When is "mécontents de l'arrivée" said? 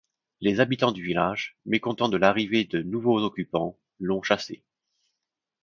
1.67-2.63